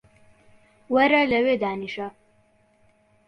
وەرە 0.93 1.21
لەوێ 1.31 1.53
دانیشە 1.63 2.07